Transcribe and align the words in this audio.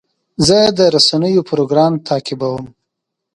زه 0.47 0.57
د 0.77 0.79
رسنیو 0.95 1.47
پروګرام 1.49 1.93
تعقیبوم. 2.07 2.65